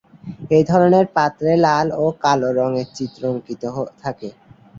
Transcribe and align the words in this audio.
এই 0.55 0.63
ধরনের 0.63 1.05
পাত্রে 1.15 1.51
লাল 1.65 1.87
ও 1.97 2.15
কালো 2.23 2.49
রঙের 2.57 2.87
চিত্র 2.97 3.21
অঙ্কিত 3.31 3.63
থাকে। 4.01 4.29